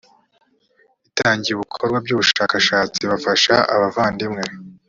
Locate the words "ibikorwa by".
1.55-2.11